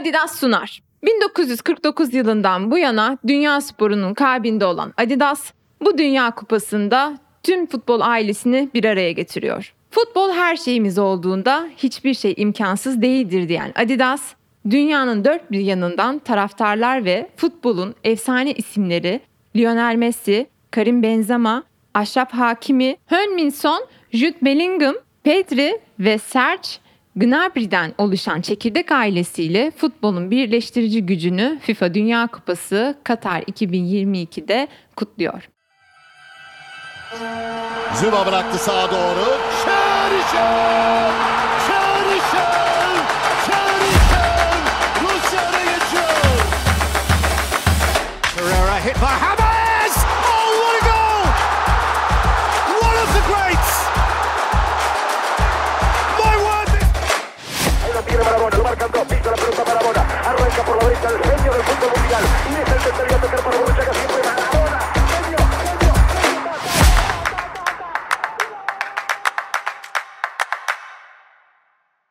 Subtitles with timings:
[0.00, 0.82] Adidas sunar.
[1.02, 8.68] 1949 yılından bu yana dünya sporunun kalbinde olan Adidas, bu Dünya Kupası'nda tüm futbol ailesini
[8.74, 9.74] bir araya getiriyor.
[9.90, 14.22] Futbol her şeyimiz olduğunda hiçbir şey imkansız değildir diyen Adidas,
[14.70, 19.20] dünyanın dört bir yanından taraftarlar ve futbolun efsane isimleri
[19.56, 21.62] Lionel Messi, Karim Benzema,
[21.94, 24.94] Aşraf Hakimi, Heung-min Son, Jude Bellingham,
[25.24, 26.68] Pedri ve Serge
[27.20, 35.48] Gnabry'den oluşan çekirdek ailesiyle futbolun birleştirici gücünü FIFA Dünya Kupası Katar 2022'de kutluyor.
[37.94, 39.24] Zuma bıraktı sağa doğru.
[39.64, 41.12] Çerişen!
[41.66, 42.96] Çerişen!
[43.46, 44.60] Çerişen!
[45.02, 46.40] Rusya öne geçiyor.
[48.36, 49.39] Pereira hit by James!
[61.14, 63.40] Arranca por la derecha el genio del fútbol mundial, y es el tercero a tocar
[63.44, 64.78] para Borruchaga, siempre Marabona,
[65.10, 65.90] genio, genio,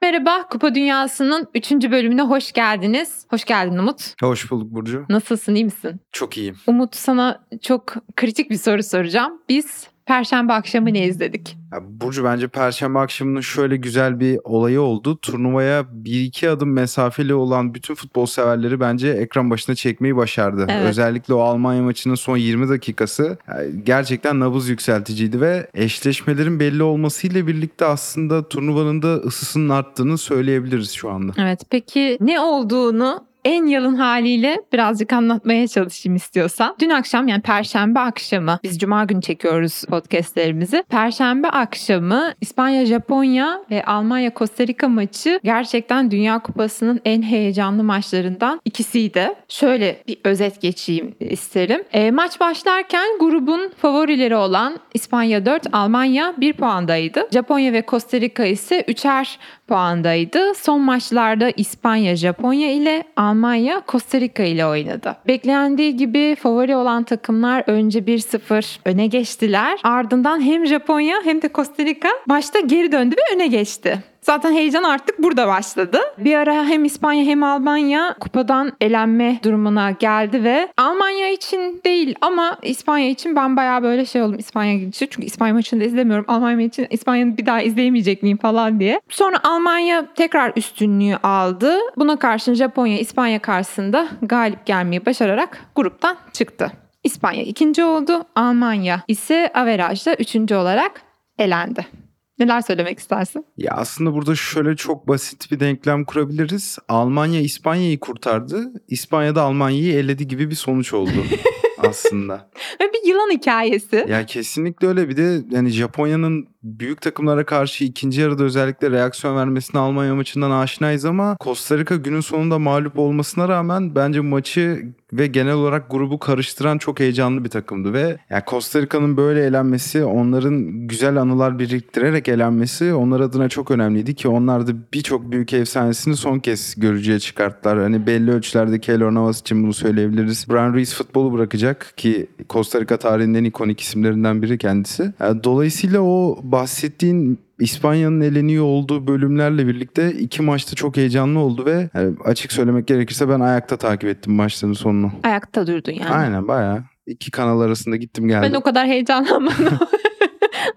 [0.01, 1.71] Merhaba, Kupa Dünyası'nın 3.
[1.71, 3.25] bölümüne hoş geldiniz.
[3.29, 4.13] Hoş geldin Umut.
[4.21, 5.05] Hoş bulduk Burcu.
[5.09, 6.01] Nasılsın, iyi misin?
[6.11, 6.57] Çok iyiyim.
[6.67, 9.41] Umut sana çok kritik bir soru soracağım.
[9.49, 11.57] Biz Perşembe akşamı ne izledik?
[11.73, 15.17] Ya Burcu bence Perşembe akşamının şöyle güzel bir olayı oldu.
[15.17, 20.65] Turnuvaya bir iki adım mesafeli olan bütün futbol severleri bence ekran başına çekmeyi başardı.
[20.69, 20.85] Evet.
[20.89, 23.37] Özellikle o Almanya maçının son 20 dakikası
[23.83, 31.09] gerçekten nabız yükselticiydi ve eşleşmelerin belli olmasıyla birlikte aslında turnuvanın da ısısının arttığını söyleyebiliriz şu
[31.09, 31.33] anda.
[31.37, 36.75] Evet, peki ne olduğunu en yalın haliyle birazcık anlatmaya çalışayım istiyorsan.
[36.79, 40.83] Dün akşam yani perşembe akşamı biz cuma günü çekiyoruz podcastlerimizi.
[40.89, 48.61] Perşembe akşamı İspanya, Japonya ve Almanya, Costa Rica maçı gerçekten Dünya Kupası'nın en heyecanlı maçlarından
[48.65, 49.33] ikisiydi.
[49.47, 51.83] Şöyle bir özet geçeyim isterim.
[51.93, 57.27] E, maç başlarken grubun favorileri olan İspanya 4, Almanya 1 puandaydı.
[57.31, 59.37] Japonya ve Costa Rica ise 3'er
[59.69, 60.55] puandaydı.
[60.55, 65.15] Son maçlarda İspanya, Japonya ile Almanya, Costa Rica ile oynadı.
[65.27, 69.79] Beklendiği gibi favori olan takımlar önce 1-0 öne geçtiler.
[69.83, 74.03] Ardından hem Japonya hem de Costa Rica başta geri döndü ve öne geçti.
[74.29, 75.99] Zaten heyecan artık burada başladı.
[76.17, 82.57] Bir ara hem İspanya hem Almanya kupadan elenme durumuna geldi ve Almanya için değil ama
[82.61, 85.09] İspanya için ben bayağı böyle şey oldum İspanya gidişi.
[85.09, 86.25] Çünkü İspanya maçını da izlemiyorum.
[86.27, 89.01] Almanya için İspanya'nı bir daha izleyemeyecek miyim falan diye.
[89.09, 91.77] Sonra Almanya tekrar üstünlüğü aldı.
[91.97, 96.71] Buna karşın Japonya İspanya karşısında galip gelmeyi başararak gruptan çıktı.
[97.03, 98.23] İspanya ikinci oldu.
[98.35, 101.01] Almanya ise averajda üçüncü olarak
[101.37, 102.08] elendi.
[102.39, 103.45] Neler söylemek istersin?
[103.57, 106.77] Ya aslında burada şöyle çok basit bir denklem kurabiliriz.
[106.89, 108.73] Almanya İspanya'yı kurtardı.
[108.87, 111.11] İspanya da Almanya'yı eledi gibi bir sonuç oldu
[111.77, 112.49] aslında.
[112.81, 114.05] Ve bir yılan hikayesi.
[114.09, 119.81] Ya kesinlikle öyle bir de yani Japonya'nın büyük takımlara karşı ikinci yarıda özellikle reaksiyon vermesine
[119.81, 124.83] Almanya maçından aşinayız ama Costa Rica günün sonunda mağlup olmasına rağmen bence maçı
[125.13, 130.03] ve genel olarak grubu karıştıran çok heyecanlı bir takımdı ve ya Costa Rica'nın böyle elenmesi,
[130.03, 136.15] onların güzel anılar biriktirerek elenmesi onlar adına çok önemliydi ki onlar da birçok büyük efsanesini
[136.15, 137.79] son kez görücüye çıkarttılar.
[137.79, 140.45] Hani belli ölçülerde Keylor Navas için bunu söyleyebiliriz.
[140.49, 145.13] Brian Ruiz futbolu bırakacak ki Costa Rica tarihinin en ikonik isimlerinden biri kendisi.
[145.19, 151.89] Yani dolayısıyla o bahsettiğin İspanya'nın eleniyor olduğu bölümlerle birlikte iki maçta çok heyecanlı oldu ve
[151.93, 155.11] yani açık söylemek gerekirse ben ayakta takip ettim maçların sonunu.
[155.23, 156.09] Ayakta durdun yani.
[156.09, 156.83] Aynen bayağı.
[157.07, 158.49] iki kanal arasında gittim geldim.
[158.51, 159.79] Ben o kadar heyecanlanmadım.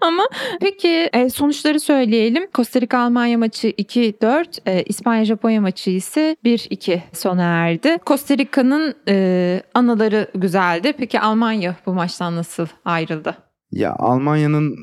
[0.01, 0.23] Ama
[0.61, 2.47] peki e, sonuçları söyleyelim.
[2.53, 7.97] Costa Rica Almanya maçı 2-4, e, İspanya Japonya maçı ise 1-2 sona erdi.
[8.05, 10.93] Costa Rica'nın e, anıları güzeldi.
[10.97, 13.35] Peki Almanya bu maçtan nasıl ayrıldı?
[13.71, 14.75] Ya Almanya'nın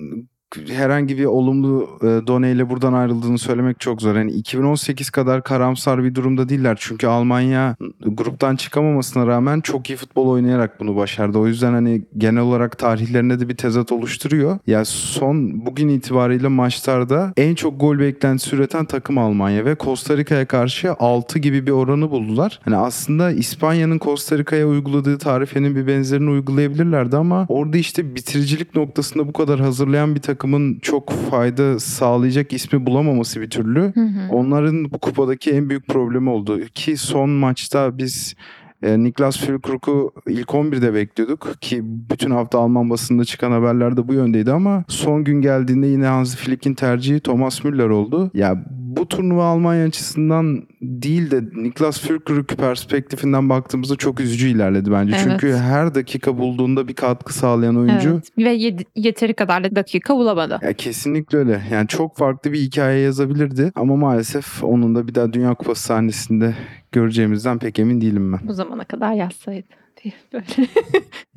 [0.69, 4.16] herhangi bir olumlu e, doneyle buradan ayrıldığını söylemek çok zor.
[4.16, 6.76] Yani 2018 kadar karamsar bir durumda değiller.
[6.81, 7.76] Çünkü Almanya
[8.06, 11.38] gruptan çıkamamasına rağmen çok iyi futbol oynayarak bunu başardı.
[11.38, 14.58] O yüzden hani genel olarak tarihlerinde de bir tezat oluşturuyor.
[14.67, 20.46] Ya son bugün itibariyle maçlarda en çok gol beklentisi üreten takım Almanya ve Costa Rica'ya
[20.46, 22.61] karşı 6 gibi bir oranı buldular.
[22.64, 29.29] Hani aslında İspanya'nın Costa Rica'ya uyguladığı tarifenin bir benzerini uygulayabilirlerdi ama orada işte bitiricilik noktasında
[29.29, 33.92] bu kadar hazırlayan bir takımın çok fayda sağlayacak ismi bulamaması bir türlü.
[34.31, 36.60] Onların bu kupadaki en büyük problemi oldu.
[36.75, 38.34] Ki son maçta biz
[38.82, 44.14] e, Niklas Füllkrug'u ilk 11'de bekliyorduk ki bütün hafta Alman basında çıkan haberler de bu
[44.14, 48.31] yöndeydi ama son gün geldiğinde yine Hansi Flick'in tercihi Thomas Müller oldu.
[48.34, 48.64] Ya
[48.96, 55.16] bu turnuva Almanya açısından değil de Niklas Füllkrug perspektifinden baktığımızda çok üzücü ilerledi bence.
[55.16, 55.25] Evet.
[55.31, 58.10] Çünkü her dakika bulduğunda bir katkı sağlayan oyuncu.
[58.10, 58.28] Evet.
[58.38, 60.58] Ve yedi- yeteri kadar da dakika bulamadı.
[60.62, 61.62] Ya kesinlikle öyle.
[61.72, 66.54] Yani çok farklı bir hikaye yazabilirdi ama maalesef onun da bir daha Dünya Kupası sahnesinde
[66.93, 68.40] göreceğimizden pek emin değilim ben.
[68.48, 69.66] Bu zamana kadar yazsaydı.
[70.05, 70.44] Diye Böyle.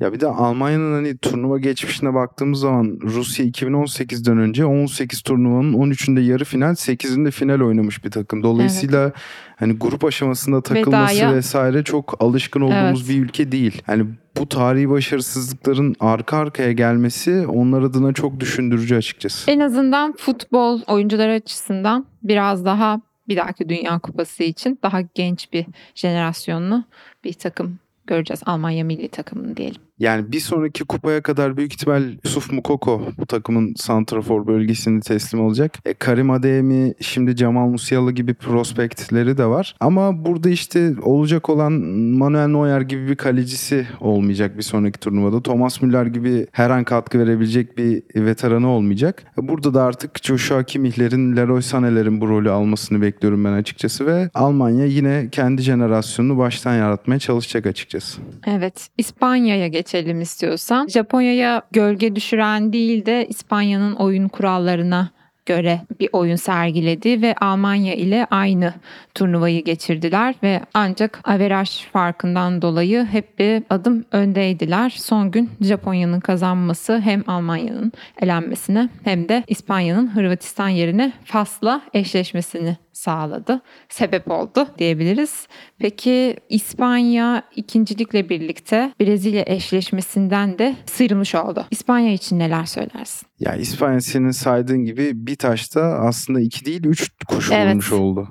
[0.00, 6.20] Ya bir de Almanya'nın hani turnuva geçmişine baktığımız zaman Rusya 2018'den önce 18 turnuvanın 13'ünde
[6.20, 8.42] yarı final, 8'inde final oynamış bir takım.
[8.42, 9.12] Dolayısıyla
[9.56, 13.08] hani grup aşamasında takılması Vedaya- vesaire çok alışkın olduğumuz Evet.
[13.08, 13.82] bir ülke değil.
[13.86, 14.06] Hani
[14.38, 19.50] bu tarihi başarısızlıkların arka arkaya gelmesi onlar adına çok düşündürücü açıkçası.
[19.50, 25.66] En azından futbol oyuncuları açısından biraz daha bir dahaki Dünya Kupası için daha genç bir
[25.94, 26.84] jenerasyonlu
[27.24, 28.42] bir takım göreceğiz.
[28.46, 29.82] Almanya milli takımını diyelim.
[29.98, 35.78] Yani bir sonraki kupaya kadar büyük ihtimal Yusuf Mukoko bu takımın santrafor bölgesini teslim olacak.
[35.84, 39.76] E, Karim Adeyemi şimdi Cemal Musiala gibi prospektleri de var.
[39.80, 45.42] Ama burada işte olacak olan Manuel Neuer gibi bir kalecisi olmayacak bir sonraki turnuvada.
[45.42, 49.24] Thomas Müller gibi her an katkı verebilecek bir veteranı olmayacak.
[49.42, 54.30] E, Burada da artık Joshua Kimmich'lerin, Leroy Sané'lerin bu rolü almasını bekliyorum ben açıkçası ve
[54.34, 58.20] Almanya yine kendi jenerasyonunu baştan yaratmaya çalışacak açıkçası.
[58.46, 60.88] Evet, İspanya'ya geçelim istiyorsan.
[60.88, 65.10] Japonya'ya gölge düşüren değil de İspanya'nın oyun kurallarına
[65.46, 68.74] göre bir oyun sergiledi ve Almanya ile aynı
[69.14, 74.90] turnuvayı geçirdiler ve ancak averaj farkından dolayı hep bir adım öndeydiler.
[74.90, 83.60] Son gün Japonya'nın kazanması hem Almanya'nın elenmesine hem de İspanya'nın Hırvatistan yerine Fas'la eşleşmesini sağladı.
[83.88, 85.46] Sebep oldu diyebiliriz.
[85.78, 91.66] Peki İspanya ikincilikle birlikte Brezilya eşleşmesinden de sıyrılmış oldu.
[91.70, 93.26] İspanya için neler söylersin?
[93.40, 97.68] Ya İspanya senin saydığın gibi bir taşta aslında iki değil üç kuş Evet.
[97.68, 98.28] vurmuş oldu.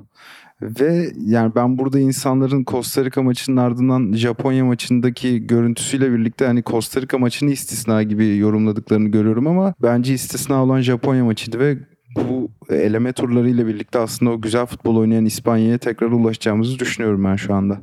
[0.61, 7.01] Ve yani ben burada insanların Costa Rica maçının ardından Japonya maçındaki görüntüsüyle birlikte hani Costa
[7.01, 11.77] Rica maçını istisna gibi yorumladıklarını görüyorum ama bence istisna olan Japonya maçıydı ve
[12.15, 17.53] bu eleme turlarıyla birlikte aslında o güzel futbol oynayan İspanya'ya tekrar ulaşacağımızı düşünüyorum ben şu
[17.53, 17.81] anda.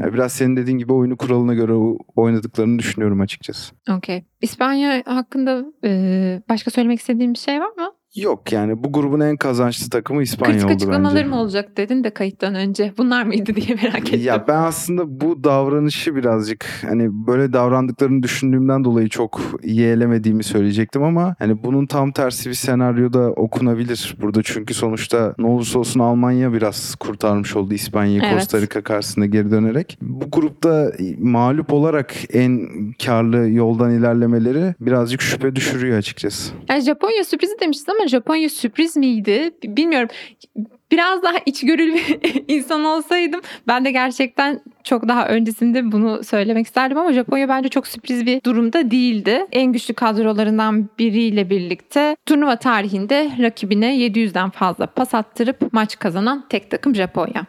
[0.00, 1.72] Yani biraz senin dediğin gibi oyunu kuralına göre
[2.16, 3.74] oynadıklarını düşünüyorum açıkçası.
[3.90, 4.24] Okey.
[4.40, 5.64] İspanya hakkında
[6.48, 7.92] başka söylemek istediğin bir şey var mı?
[8.16, 11.28] Yok yani bu grubun en kazançlı takımı İspanya Kritik oldu açıklamaları bence.
[11.28, 12.92] mı olacak dedin de kayıttan önce.
[12.98, 14.20] Bunlar mıydı diye merak ettim.
[14.24, 21.34] Ya ben aslında bu davranışı birazcık hani böyle davrandıklarını düşündüğümden dolayı çok yeğlemediğimi söyleyecektim ama
[21.38, 26.94] hani bunun tam tersi bir senaryoda okunabilir burada çünkü sonuçta ne olursa olsun Almanya biraz
[26.94, 28.34] kurtarmış oldu İspanya'yı Evet.
[28.34, 29.98] Costa Rica karşısında geri dönerek.
[30.02, 32.68] Bu grupta mağlup olarak en
[33.04, 36.52] karlı yoldan ilerlemeleri birazcık şüphe düşürüyor açıkçası.
[36.68, 39.50] Yani Japonya sürprizi demiştiniz ama Japonya sürpriz miydi?
[39.64, 40.08] Bilmiyorum.
[40.92, 46.98] Biraz daha içgörülü bir insan olsaydım ben de gerçekten çok daha öncesinde bunu söylemek isterdim
[46.98, 49.46] ama Japonya bence çok sürpriz bir durumda değildi.
[49.52, 56.70] En güçlü kadrolarından biriyle birlikte turnuva tarihinde rakibine 700'den fazla pas attırıp maç kazanan tek
[56.70, 57.46] takım Japonya.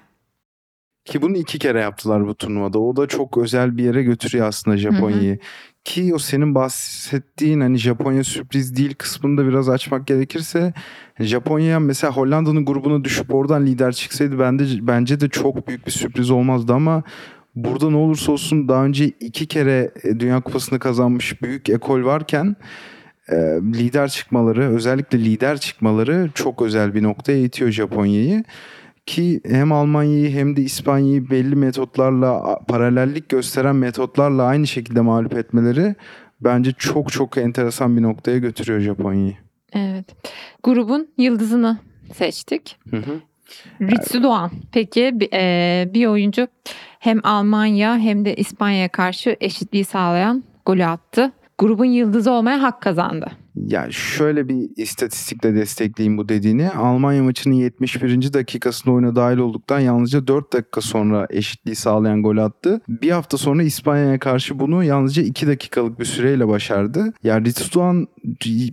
[1.06, 2.80] Ki bunu iki kere yaptılar bu turnuvada.
[2.80, 5.40] O da çok özel bir yere götürüyor aslında Japonya'yı.
[5.84, 10.74] Ki o senin bahsettiğin hani Japonya sürpriz değil kısmını da biraz açmak gerekirse
[11.20, 16.32] Japonya mesela Hollanda'nın grubuna düşüp oradan lider çıksaydı bence, bence de çok büyük bir sürpriz
[16.32, 17.04] olmazdı ama
[17.56, 22.56] burada ne olursa olsun daha önce iki kere e, Dünya Kupası'nı kazanmış büyük ekol varken
[23.30, 23.36] e,
[23.74, 28.44] lider çıkmaları özellikle lider çıkmaları çok özel bir noktaya itiyor Japonya'yı.
[29.06, 35.96] Ki hem Almanya'yı hem de İspanya'yı belli metotlarla paralellik gösteren metotlarla aynı şekilde mağlup etmeleri
[36.42, 39.34] bence çok çok enteresan bir noktaya götürüyor Japonya'yı.
[39.74, 40.06] Evet.
[40.64, 41.78] Grubun yıldızını
[42.14, 42.78] seçtik.
[43.82, 44.52] Ritsu Doğan.
[44.72, 46.48] Peki e, bir oyuncu
[47.00, 51.32] hem Almanya hem de İspanya'ya karşı eşitliği sağlayan golü attı.
[51.58, 53.32] Grubun yıldızı olmaya hak kazandı.
[53.56, 56.70] Ya şöyle bir istatistikle destekleyeyim bu dediğini.
[56.70, 58.34] Almanya maçının 71.
[58.34, 62.82] dakikasında oyuna dahil olduktan yalnızca 4 dakika sonra eşitliği sağlayan gol attı.
[62.90, 67.14] Bir hafta sonra İspanya'ya karşı bunu yalnızca 2 dakikalık bir süreyle başardı.
[67.24, 68.08] Ya Ritsu Doğan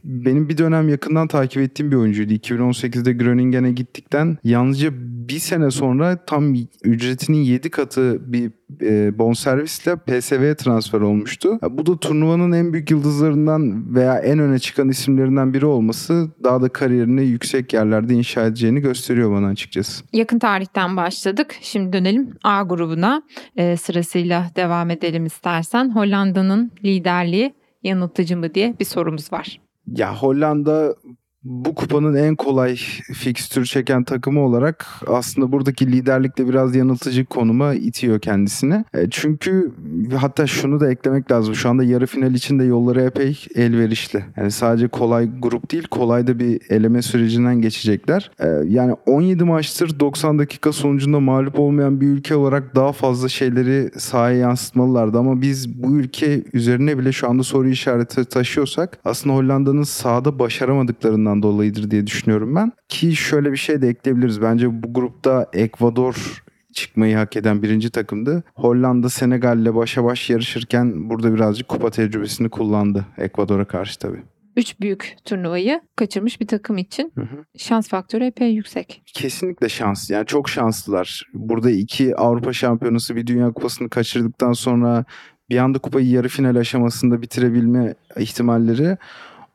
[0.04, 2.32] benim bir dönem yakından takip ettiğim bir oyuncuydu.
[2.32, 4.90] 2018'de Groningen'e gittikten yalnızca
[5.28, 8.50] bir sene sonra tam ücretinin 7 katı bir
[8.82, 11.58] e, bonservisle PSV'ye transfer olmuştu.
[11.70, 16.69] Bu da turnuvanın en büyük yıldızlarından veya en öne çıkan isimlerinden biri olması daha da
[16.69, 20.05] kariyerini yüksek yerlerde inşa edeceğini gösteriyor bana açıkçası.
[20.12, 21.55] Yakın tarihten başladık.
[21.61, 23.23] Şimdi dönelim A grubuna.
[23.57, 25.95] E, sırasıyla devam edelim istersen.
[25.95, 29.61] Hollanda'nın liderliği yanıltıcı mı diye bir sorumuz var.
[29.87, 30.95] Ya Hollanda
[31.44, 32.76] bu kupanın en kolay
[33.14, 38.85] fikstür çeken takımı olarak aslında buradaki liderlikle biraz yanıltıcı konuma itiyor kendisini.
[38.94, 39.73] E, çünkü
[40.16, 41.54] hatta şunu da eklemek lazım.
[41.54, 44.25] Şu anda yarı final için de yolları epey elverişli.
[44.37, 48.30] Yani sadece kolay grup değil kolay da bir eleme sürecinden geçecekler.
[48.38, 53.90] E, yani 17 maçtır 90 dakika sonucunda mağlup olmayan bir ülke olarak daha fazla şeyleri
[54.00, 59.82] sahaya yansıtmalılardı ama biz bu ülke üzerine bile şu anda soru işareti taşıyorsak aslında Hollanda'nın
[59.82, 62.72] sahada başaramadıklarından dolayıdır diye düşünüyorum ben.
[62.88, 64.42] Ki şöyle bir şey de ekleyebiliriz.
[64.42, 66.42] Bence bu grupta Ekvador
[66.75, 68.42] çıkmayı hak eden birinci takımdı.
[68.54, 74.22] Hollanda Senegal ile başa baş yarışırken burada birazcık kupa tecrübesini kullandı Ekvador'a karşı tabii.
[74.56, 77.44] Üç büyük turnuvayı kaçırmış bir takım için Hı hı.
[77.58, 79.02] şans faktörü epey yüksek.
[79.14, 80.10] Kesinlikle şans.
[80.10, 81.26] Yani çok şanslılar.
[81.34, 85.04] Burada iki Avrupa Şampiyonası bir Dünya Kupası'nı kaçırdıktan sonra
[85.50, 88.96] bir anda kupayı yarı final aşamasında bitirebilme ihtimalleri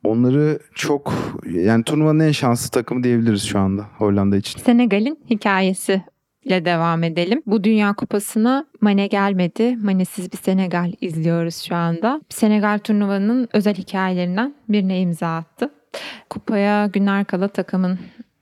[0.05, 1.13] onları çok
[1.51, 4.59] yani turnuvanın en şanslı takımı diyebiliriz şu anda Hollanda için.
[4.59, 6.01] Senegal'in hikayesi
[6.43, 7.41] ile devam edelim.
[7.45, 9.75] Bu Dünya Kupası'na Mane gelmedi.
[9.75, 12.21] Mane'siz bir Senegal izliyoruz şu anda.
[12.29, 15.69] Senegal turnuvanın özel hikayelerinden birine imza attı.
[16.29, 17.99] Kupaya günler kala takımın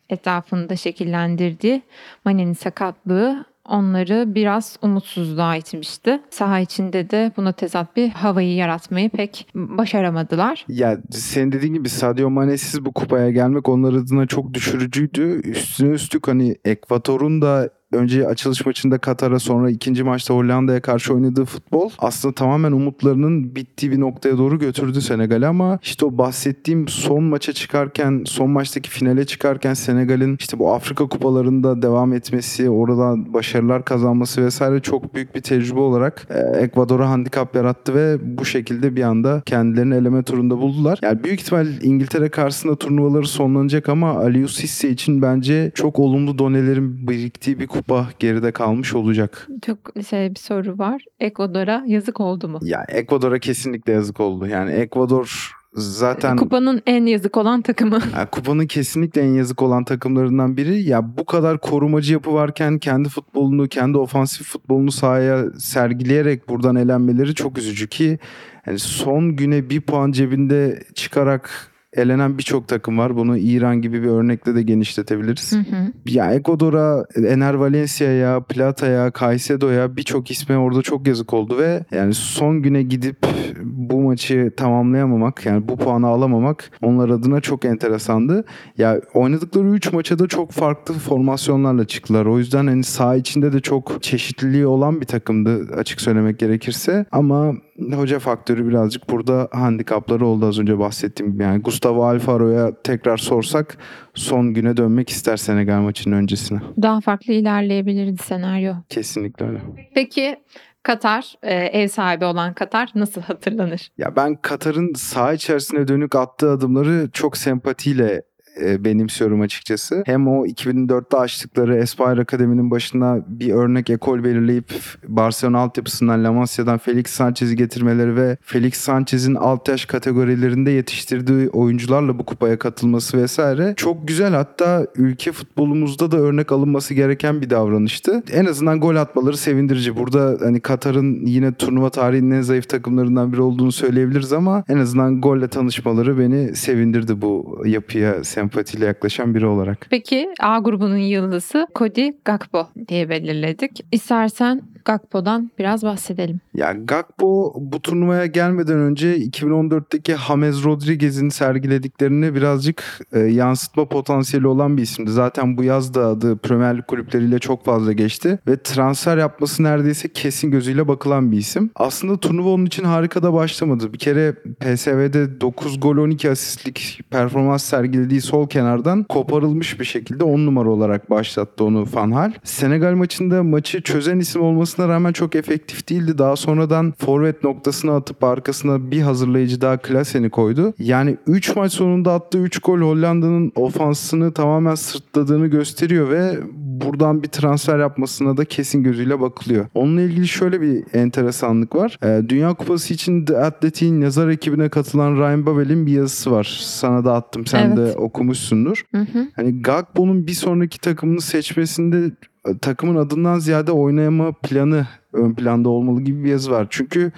[0.09, 1.81] etrafında şekillendirdiği
[2.25, 6.21] Mane'nin sakatlığı onları biraz umutsuzluğa itmişti.
[6.29, 10.65] Saha içinde de buna tezat bir havayı yaratmayı pek başaramadılar.
[10.67, 15.41] Ya senin dediğin gibi Sadio Mane'siz bu kupaya gelmek onlar adına çok düşürücüydü.
[15.43, 21.45] Üstüne üstlük hani Ekvator'un da önce açılış maçında Katar'a sonra ikinci maçta Hollanda'ya karşı oynadığı
[21.45, 27.23] futbol aslında tamamen umutlarının bittiği bir noktaya doğru götürdü Senegal'i ama işte o bahsettiğim son
[27.23, 33.85] maça çıkarken son maçtaki finale çıkarken Senegal'in işte bu Afrika kupalarında devam etmesi oradan başarılar
[33.85, 39.03] kazanması vesaire çok büyük bir tecrübe olarak e, Ekvador'a handikap yarattı ve bu şekilde bir
[39.03, 40.99] anda kendilerini eleme turunda buldular.
[41.01, 47.07] Yani büyük ihtimal İngiltere karşısında turnuvaları sonlanacak ama Aliou Cisse için bence çok olumlu donelerin
[47.07, 47.82] biriktiği bir kupa
[48.19, 49.47] geride kalmış olacak.
[49.65, 49.77] Çok
[50.09, 51.05] şey bir soru var.
[51.19, 52.59] Ekvador'a yazık oldu mu?
[52.61, 54.47] Ya Ekvador'a kesinlikle yazık oldu.
[54.47, 57.99] Yani Ekvador zaten Kupanın en yazık olan takımı.
[58.17, 60.81] ya kupanın kesinlikle en yazık olan takımlarından biri.
[60.81, 67.35] Ya bu kadar korumacı yapı varken kendi futbolunu, kendi ofansif futbolunu sahaya sergileyerek buradan elenmeleri
[67.35, 68.19] çok üzücü ki
[68.67, 73.15] yani son güne bir puan cebinde çıkarak elenen birçok takım var.
[73.15, 75.51] Bunu İran gibi bir örnekle de genişletebiliriz.
[75.51, 75.91] Hı hı.
[76.05, 82.61] Ya Ekvador'a, Ener Valencia'ya, Plata'ya, Caicedo'ya birçok isme orada çok yazık oldu ve yani son
[82.61, 83.17] güne gidip
[83.63, 88.45] bu maçı tamamlayamamak yani bu puanı alamamak onlar adına çok enteresandı.
[88.77, 92.25] Ya oynadıkları 3 maça da çok farklı formasyonlarla çıktılar.
[92.25, 97.05] O yüzden hani saha içinde de çok çeşitliliği olan bir takımdı açık söylemek gerekirse.
[97.11, 101.43] Ama hoca faktörü birazcık burada handikapları oldu az önce bahsettiğim gibi.
[101.43, 103.77] Yani Gustavo Alfaro'ya tekrar sorsak
[104.13, 106.59] son güne dönmek ister Senegal maçının öncesine.
[106.81, 108.73] Daha farklı ilerleyebilirdi senaryo.
[108.89, 109.61] Kesinlikle öyle.
[109.95, 110.35] Peki
[110.83, 113.91] Katar, e, ev sahibi olan Katar nasıl hatırlanır?
[113.97, 118.21] Ya ben Katar'ın saha içerisine dönük attığı adımları çok sempatiyle
[118.61, 120.03] e, benimsiyorum açıkçası.
[120.05, 124.73] Hem o 2004'te açtıkları Espire Akademi'nin başına bir örnek ekol belirleyip
[125.07, 132.19] Barcelona altyapısından La Masia'dan Felix Sanchez'i getirmeleri ve Felix Sanchez'in alt yaş kategorilerinde yetiştirdiği oyuncularla
[132.19, 138.23] bu kupaya katılması vesaire çok güzel hatta ülke futbolumuzda da örnek alınması gereken bir davranıştı.
[138.31, 139.97] En azından gol atmaları sevindirici.
[139.97, 145.21] Burada hani Katar'ın yine turnuva tarihinin en zayıf takımlarından biri olduğunu söyleyebiliriz ama en azından
[145.21, 149.87] golle tanışmaları beni sevindirdi bu yapıya sempatiyle yaklaşan biri olarak.
[149.89, 153.85] Peki A grubunun yıldızı Cody Gakpo diye belirledik.
[153.91, 156.39] İstersen Gakpo'dan biraz bahsedelim.
[156.53, 162.83] Ya Gakpo bu turnuvaya gelmeden önce 2014'teki James Rodriguez'in sergilediklerini birazcık
[163.13, 165.11] e, yansıtma potansiyeli olan bir isimdi.
[165.11, 170.07] Zaten bu yaz da adı Premier Lig kulüpleriyle çok fazla geçti ve transfer yapması neredeyse
[170.13, 171.69] kesin gözüyle bakılan bir isim.
[171.75, 173.93] Aslında turnuva onun için harika da başlamadı.
[173.93, 180.45] Bir kere PSV'de 9 gol 12 asistlik performans sergilediği sol kenardan koparılmış bir şekilde 10
[180.45, 182.31] numara olarak başlattı onu Van Hal.
[182.43, 186.17] Senegal maçında maçı çözen isim olmasına rağmen çok efektif değildi.
[186.17, 190.73] Daha sonradan forvet noktasına atıp arkasına bir hazırlayıcı daha Klasen'i koydu.
[190.79, 196.37] Yani 3 maç sonunda attığı 3 gol Hollanda'nın ofansını tamamen sırtladığını gösteriyor ve
[196.81, 199.65] buradan bir transfer yapmasına da kesin gözüyle bakılıyor.
[199.73, 201.99] Onunla ilgili şöyle bir enteresanlık var.
[202.03, 206.57] Ee, Dünya Kupası için The Athletic'in yazar ekibine katılan Ryan Babel'in bir yazısı var.
[206.61, 207.45] Sana da attım.
[207.45, 207.77] Sen Evet.
[207.77, 208.85] de okumuşsundur.
[208.91, 209.27] Hı hı.
[209.35, 212.11] Hani Gakpo'nun bir sonraki takımını seçmesinde
[212.45, 216.67] e, takımın adından ziyade oynayama planı ön planda olmalı gibi bir yazı var.
[216.69, 217.11] Çünkü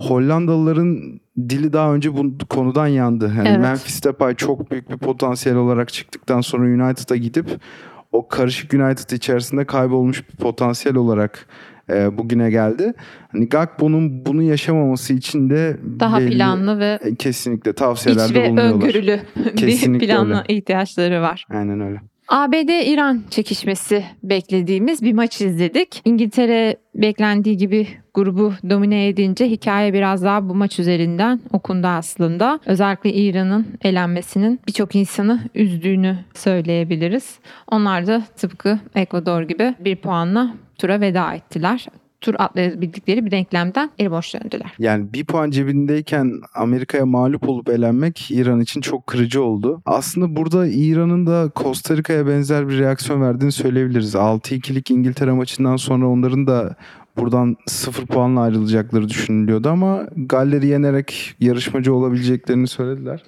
[0.00, 3.32] Hollandalıların dili daha önce bu konudan yandı.
[3.36, 3.60] Yani Evet.
[3.60, 7.46] Memphis Depay çok büyük bir potansiyel olarak çıktıktan sonra United'a gidip
[8.12, 11.46] o karışık United içerisinde kaybolmuş bir potansiyel olarak
[11.90, 12.92] e, bugüne geldi.
[13.32, 18.48] Hani Gakpo'nun bunu yaşamaması için de Daha belli- planlı ve e, kesinlikle iç tavsiyelerde ve
[18.48, 18.74] bulunuyorlar.
[18.74, 21.46] öngörülü bir Kesinlikle plana ihtiyaçları var.
[21.50, 22.00] Aynen öyle.
[22.30, 26.02] ABD-İran çekişmesi beklediğimiz bir maç izledik.
[26.04, 32.60] İngiltere beklendiği gibi grubu domine edince hikaye biraz daha bu maç üzerinden okundu aslında.
[32.66, 37.38] Özellikle İran'ın elenmesinin birçok insanı üzdüğünü söyleyebiliriz.
[37.70, 41.86] Onlar da tıpkı Ekvador gibi bir puanla tura veda ettiler.
[42.20, 44.72] Tur atlayabildikleri bir denklemden el boş döndüler.
[44.78, 49.82] Yani bir puan cebindeyken Amerika'ya mağlup olup elenmek İran için çok kırıcı oldu.
[49.86, 54.14] Aslında burada İran'ın da Costa Rica'ya benzer bir reaksiyon verdiğini söyleyebiliriz.
[54.14, 56.76] 6-2'lik İngiltere maçından sonra onların da
[57.16, 63.22] buradan 0 puanla ayrılacakları düşünülüyordu ama Galler'i yenerek yarışmacı olabileceklerini söylediler.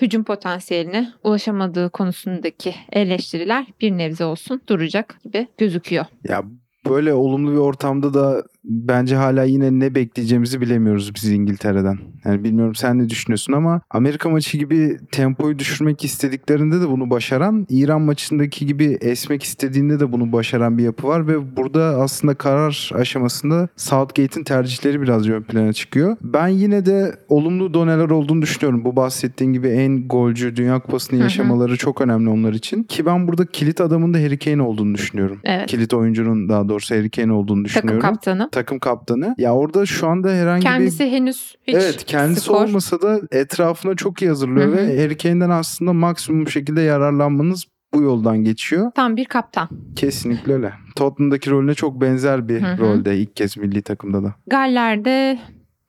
[0.00, 6.04] Hücum potansiyeline ulaşamadığı konusundaki eleştiriler bir nebze olsun duracak gibi gözüküyor.
[6.28, 6.42] Ya
[6.88, 11.98] böyle olumlu bir ortamda da bence hala yine ne bekleyeceğimizi bilemiyoruz biz İngiltere'den.
[12.24, 17.66] Yani bilmiyorum sen ne düşünüyorsun ama Amerika maçı gibi tempoyu düşürmek istediklerinde de bunu başaran,
[17.70, 22.90] İran maçındaki gibi esmek istediğinde de bunu başaran bir yapı var ve burada aslında karar
[22.94, 26.16] aşamasında Southgate'in tercihleri biraz ön plana çıkıyor.
[26.22, 28.84] Ben yine de olumlu doneler olduğunu düşünüyorum.
[28.84, 31.22] Bu bahsettiğin gibi en golcü Dünya Kupası'nı Hı hı.
[31.24, 32.82] yaşamaları çok önemli onlar için.
[32.82, 35.40] Ki ben burada kilit adamın da Harry Kane olduğunu düşünüyorum.
[35.44, 35.66] Evet.
[35.66, 38.00] Kilit oyuncunun daha doğrusu Harry Kane olduğunu Takım düşünüyorum.
[38.00, 38.48] kaptanı.
[38.54, 39.34] Takım kaptanı.
[39.38, 43.94] Ya orada şu anda herhangi Kendisi bir henüz hiç Evet kendisi skor olmasa da etrafına
[43.94, 44.76] çok iyi hazırlıyor Hı hı.
[44.76, 48.90] ve Harry Kane'den aslında maksimum şekilde yararlanmanız bu yoldan geçiyor.
[48.94, 49.68] tam bir kaptan.
[49.96, 50.72] Kesinlikle öyle.
[50.96, 52.78] Tottenham'daki rolüne çok benzer bir Hı hı.
[52.78, 54.34] rolde ilk kez milli takımda da.
[54.46, 55.38] Galler'de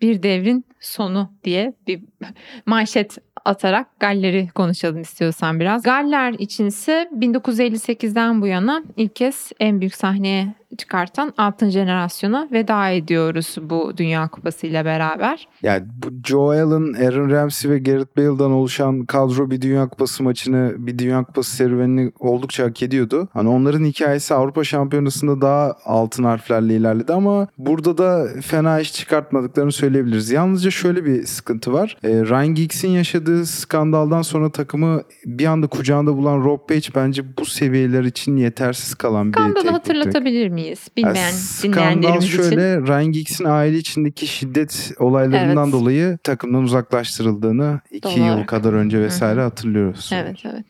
[0.02, 2.02] bir devrin sonu diye bir
[2.66, 5.84] manşet atarak Galler'i konuşalım istiyorsan biraz.
[5.84, 13.56] Galler içinse 1958'den bu yana ilk kez en büyük sahneye çıkartan altın jenerasyona veda ediyoruz
[13.62, 15.48] bu Dünya Kupası ile beraber.
[15.64, 20.74] Yani bu Joe Allen, Aaron Ramsey ve Gareth Bale'dan oluşan kadro bir Dünya Kupası maçını,
[20.78, 23.28] bir Dünya Kupası serüvenini oldukça hak ediyordu.
[23.34, 29.72] Hani onların hikayesi Avrupa Şampiyonası'nda daha altın harflerle ilerledi ama burada da fena iş çıkartmadıklarını
[29.72, 30.32] söyleyebiliriz.
[30.32, 31.98] Yalnızca şöyle bir sıkıntı var.
[32.04, 37.46] Ee, Ryan Giggs'in yaşadığı skandaldan sonra takımı bir anda kucağında bulan Rob Page bence bu
[37.46, 39.96] seviyeler için yetersiz kalan bir Skandalı teknik direktör.
[39.96, 40.65] hatırlatabilir miyiz?
[40.98, 42.38] Bilmeyen Ya, Skandal dinleyenlerimiz için.
[42.38, 45.74] şöyle Ryan aile içindeki şiddet olaylarından Evet.
[45.74, 49.44] dolayı takımdan uzaklaştırıldığını iki Doğal yıl kadar önce vesaire hı.
[49.44, 50.10] hatırlıyoruz.
[50.14, 50.66] Evet evet.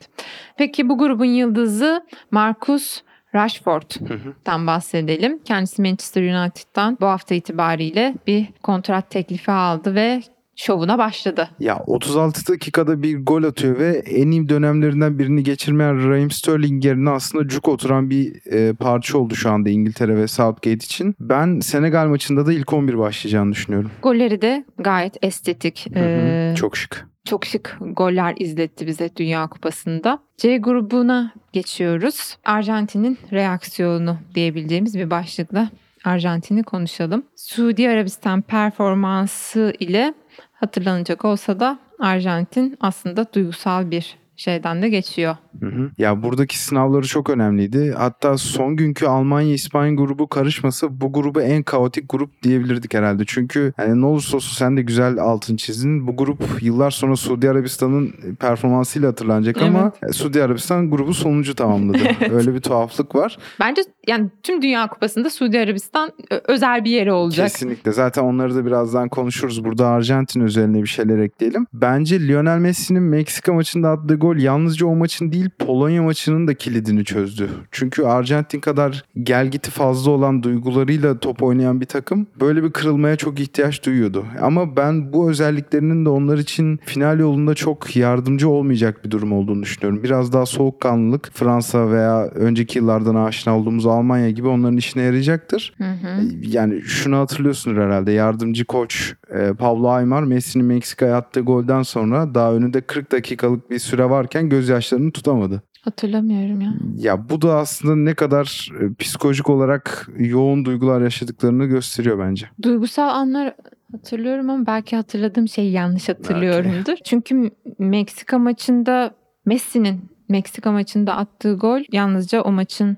[0.57, 3.01] Peki bu grubun yıldızı Marcus
[3.35, 5.39] Rashford'dan bahsedelim.
[5.45, 10.21] Kendisi Manchester United'dan bu hafta itibariyle bir kontrat teklifi aldı ve
[10.55, 11.49] şovuna başladı.
[11.59, 17.09] Ya 36 dakikada bir gol atıyor ve en iyi dönemlerinden birini geçirmeyen Raheem Sterling yerine
[17.09, 21.15] aslında cuk oturan bir e, parça oldu şu anda İngiltere ve Southgate için.
[21.19, 23.91] Ben Senegal maçında da ilk 11 başlayacağını düşünüyorum.
[24.01, 25.87] Golleri de gayet estetik.
[25.93, 26.03] Hı hı.
[26.03, 27.07] ee, Çok şık.
[27.25, 30.19] çok şık goller izletti bize Dünya Kupası'nda.
[30.37, 32.37] C grubuna geçiyoruz.
[32.45, 35.69] Arjantin'in reaksiyonu diyebileceğimiz bir başlıkla
[36.05, 37.23] Arjantin'i konuşalım.
[37.35, 40.13] Suudi Arabistan performansı ile
[40.55, 45.35] hatırlanacak olsa da Arjantin aslında duygusal bir şeyden de geçiyor.
[45.59, 45.91] Hı hı.
[45.97, 47.93] Ya buradaki sınavları çok önemliydi.
[47.97, 53.23] Hatta son günkü Almanya-İspanya grubu karışmasa bu grubu en kaotik grup diyebilirdik herhalde.
[53.27, 56.07] Çünkü hani ne olursa olsun sen de güzel altın çizdin.
[56.07, 61.99] Bu grup yıllar sonra Suudi Arabistan'ın performansıyla hatırlanacak ama Suudi Arabistan grubu sonuncu tamamladı.
[62.31, 63.37] Öyle bir tuhaflık var.
[63.59, 66.11] Bence yani tüm Dünya Kupası'nda Suudi Arabistan
[66.47, 67.49] özel bir yeri olacak.
[67.49, 67.91] Kesinlikle.
[67.91, 69.63] Zaten onları da birazdan konuşuruz.
[69.63, 71.65] Burada Arjantin üzerine bir şeyler ekleyelim.
[71.73, 77.05] Bence Lionel Messi'nin Meksika maçında attığı gol yalnızca o maçın değil Polonya maçının da kilidini
[77.05, 77.49] çözdü.
[77.71, 83.39] Çünkü Arjantin kadar gelgiti fazla olan duygularıyla top oynayan bir takım böyle bir kırılmaya çok
[83.39, 84.25] ihtiyaç duyuyordu.
[84.41, 89.63] Ama ben bu özelliklerinin de onlar için final yolunda çok yardımcı olmayacak bir durum olduğunu
[89.63, 90.03] düşünüyorum.
[90.03, 95.73] Biraz daha soğukkanlılık Fransa veya önceki yıllardan aşina olduğumuz Almanya gibi onların işine yarayacaktır.
[95.77, 96.21] Hı hı.
[96.41, 98.11] Yani şunu hatırlıyorsunuz herhalde.
[98.11, 103.79] Yardımcı koç e, Pablo Aymar Messi'nin Meksika'ya attığı golden sonra daha önünde 40 dakikalık bir
[103.79, 105.61] süre varken gözyaşlarını tutamadı.
[105.81, 106.73] Hatırlamıyorum ya.
[106.97, 112.49] Ya bu da aslında ne kadar e, psikolojik olarak yoğun duygular yaşadıklarını gösteriyor bence.
[112.61, 113.55] Duygusal anlar
[113.91, 116.95] hatırlıyorum ama belki hatırladığım şeyi yanlış hatırlıyorumdur.
[117.03, 122.97] Çünkü Meksika maçında Messi'nin Meksika maçında attığı gol yalnızca o maçın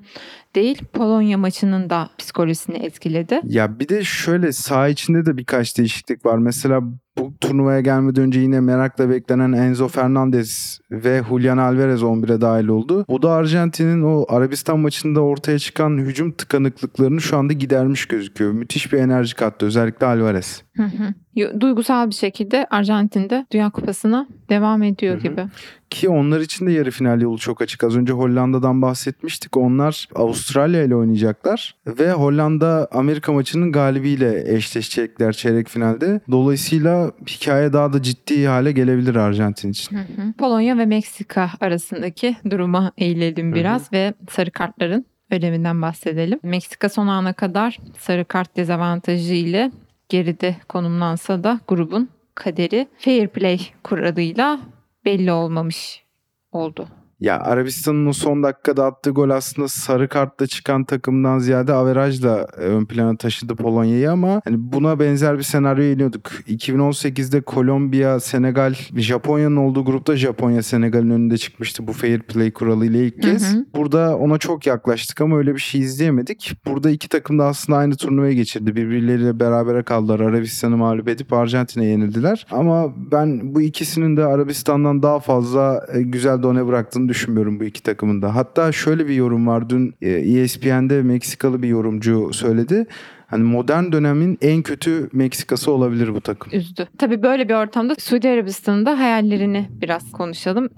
[0.55, 3.41] değil Polonya maçının da psikolojisini etkiledi.
[3.43, 6.37] Ya bir de şöyle saha içinde de birkaç değişiklik var.
[6.37, 6.81] Mesela
[7.17, 13.05] bu turnuvaya gelmeden önce yine merakla beklenen Enzo Fernandez ve Julian Alvarez 11'e dahil oldu.
[13.09, 18.51] Bu da Arjantin'in o Arabistan maçında ortaya çıkan hücum tıkanıklıklarını şu anda gidermiş gözüküyor.
[18.51, 20.63] Müthiş bir enerji kattı özellikle Alvarez.
[20.77, 21.59] Hı hı.
[21.59, 25.23] Duygusal bir şekilde Arjantin'de Dünya Kupası'na devam ediyor Hı hı.
[25.23, 25.45] gibi.
[25.89, 27.83] Ki onlar için de yarı final yolu çok açık.
[27.83, 29.57] Az önce Hollanda'dan bahsetmiştik.
[29.57, 36.21] Onlar Avustralya ile oynayacaklar ve Hollanda Amerika maçının galibiyle eşleşecekler çeyrek finalde.
[36.31, 39.95] Dolayısıyla hikaye daha da ciddi hale gelebilir Arjantin için.
[39.95, 40.33] Hı hı.
[40.37, 46.39] Polonya ve Meksika arasındaki duruma eğilelim biraz ve sarı kartların öneminden bahsedelim.
[46.43, 49.71] Meksika son ana kadar sarı kart dezavantajı ile
[50.09, 54.59] geride konumlansa da grubun kaderi fair play kuralıyla
[55.05, 56.03] belli olmamış
[56.51, 56.87] oldu.
[57.19, 62.61] Ya Arabistan'ın o son dakikada attığı gol aslında sarı kartla çıkan takımdan ziyade averajla e,
[62.61, 66.31] ön plana taşıdı Polonya'yı ama hani buna benzer bir senaryo iniyorduk.
[66.47, 73.05] 2018'de Kolombiya, Senegal, Japonya'nın olduğu grupta Japonya Senegal'in önünde çıkmıştı bu fair play kuralı ile
[73.05, 73.53] ilk kez.
[73.53, 73.65] Hı hı.
[73.75, 76.53] Burada ona çok yaklaştık ama öyle bir şey izleyemedik.
[76.65, 78.75] Burada iki takım da aslında aynı turnuvayı geçirdi.
[78.75, 80.19] Birbirleriyle berabere kaldılar.
[80.19, 82.47] Arabistan'ı mağlup edip Arjantin'e yenildiler.
[82.51, 87.83] Ama ben bu ikisinin de Arabistan'dan daha fazla e, güzel done bıraktığını düşünmüyorum bu iki
[87.83, 88.35] takımın da.
[88.35, 89.69] Hatta şöyle bir yorum var.
[89.69, 92.85] Dün e, ESPN'de Meksikalı bir yorumcu söyledi.
[93.27, 96.53] Hani modern dönemin en kötü Meksikası olabilir bu takım.
[96.53, 96.87] Üzdü.
[96.97, 100.69] Tabii böyle bir ortamda Suudi Arabistan'ın da hayallerini biraz konuşalım.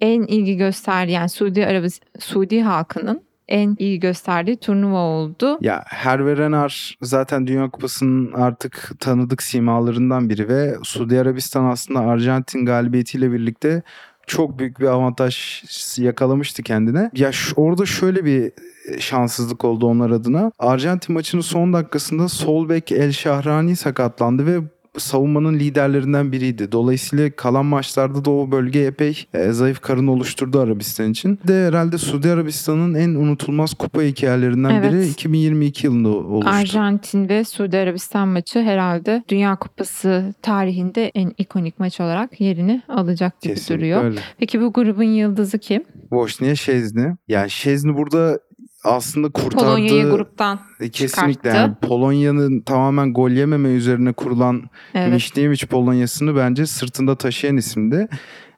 [0.00, 5.58] En ilgi gösterdiği yani Suudi Arabistan Suudi halkının en iyi gösterdiği turnuva oldu.
[5.60, 12.66] Ya Herve Renard zaten Dünya Kupası'nın artık tanıdık simalarından biri ve Suudi Arabistan aslında Arjantin
[12.66, 13.82] galibiyetiyle birlikte
[14.30, 15.62] çok büyük bir avantaj
[15.98, 17.10] yakalamıştı kendine.
[17.14, 18.52] Ya orada şöyle bir
[18.98, 20.52] şanssızlık oldu onlar adına.
[20.58, 24.60] Arjantin maçının son dakikasında sol bek El Şahrani sakatlandı ve
[25.00, 26.72] savunmanın liderlerinden biriydi.
[26.72, 31.38] Dolayısıyla kalan maçlarda da o bölge epey e, zayıf karın oluşturdu Arabistan için.
[31.48, 34.92] De herhalde Suudi Arabistan'ın en unutulmaz kupa hikayelerinden Evet.
[34.92, 36.50] biri 2022 yılında oluştu.
[36.50, 43.40] Arjantin ve Suudi Arabistan maçı herhalde Dünya Kupası tarihinde en ikonik maç olarak yerini alacak
[43.40, 44.04] gibi Kesinlikle duruyor.
[44.04, 44.20] öyle.
[44.38, 45.84] Peki bu grubun yıldızı kim?
[46.10, 47.16] Bosnia Şezni.
[47.28, 48.38] Yani Şezni burada
[48.84, 49.64] aslında kurtardığı...
[49.64, 51.56] Polonya'yı gruptan E, Kesinlikle çıkarttı.
[51.56, 54.62] yani Polonya'nın tamamen gol yememe üzerine kurulan
[54.94, 55.12] evet.
[55.70, 58.08] Polonya'sını bence sırtında taşıyan isimdi.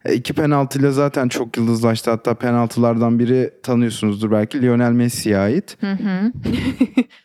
[0.04, 2.10] E, İki penaltıyla zaten çok yıldızlaştı.
[2.10, 5.76] Hatta penaltılardan biri tanıyorsunuzdur belki Lionel Messi'ye ait.
[5.80, 6.32] Hı hı.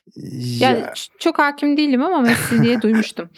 [0.59, 3.29] Ya, Yani ç- çok hakim değilim ama Messi diye duymuştum.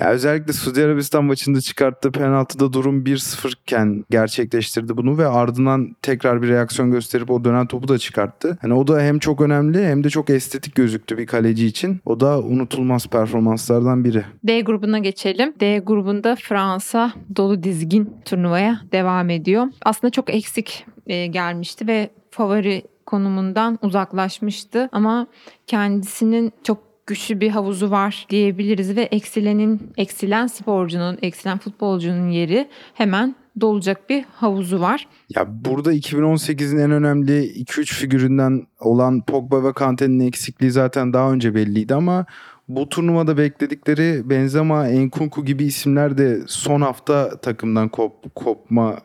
[0.00, 6.42] ya özellikle Suudi Arabistan maçında çıkarttığı penaltıda durum 1-0 iken gerçekleştirdi bunu ve ardından tekrar
[6.42, 8.58] bir reaksiyon gösterip o dönen topu da çıkarttı.
[8.60, 12.00] Hani o da hem çok önemli hem de çok estetik gözüktü bir kaleci için.
[12.06, 14.24] O da unutulmaz performanslardan biri.
[14.44, 15.54] D grubuna geçelim.
[15.60, 19.66] D grubunda Fransa dolu dizgin turnuvaya devam ediyor.
[19.84, 25.26] Aslında çok eksik e, gelmişti ve favori konumundan uzaklaşmıştı ama
[25.66, 33.34] kendisinin çok güçlü bir havuzu var diyebiliriz ve eksilenin eksilen sporcunun, eksilen futbolcunun yeri hemen
[33.60, 35.08] dolacak bir havuzu var.
[35.36, 41.54] Ya burada 2018'in en önemli 2-3 figüründen olan Pogba ve Kante'nin eksikliği zaten daha önce
[41.54, 42.26] belliydi ama
[42.68, 48.98] bu turnuvada bekledikleri Benzema, Enkunku gibi isimler de son hafta takımdan kop, kopma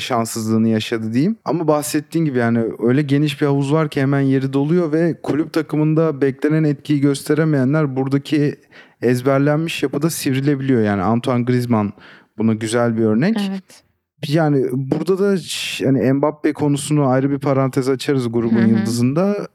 [0.00, 1.36] şanssızlığını yaşadı diyeyim.
[1.44, 5.52] Ama bahsettiğin gibi yani öyle geniş bir havuz var ki hemen yeri doluyor ve kulüp
[5.52, 8.54] takımında beklenen etkiyi gösteremeyenler buradaki
[9.02, 10.82] ezberlenmiş yapıda sivrilebiliyor.
[10.82, 11.92] Yani Antoine Griezmann
[12.38, 13.36] buna güzel bir örnek.
[13.50, 13.82] Evet.
[14.28, 15.36] Yani burada da
[15.80, 18.68] yani Mbappe konusunu ayrı bir parantez açarız grubun Hı hı.
[18.68, 19.48] yıldızında.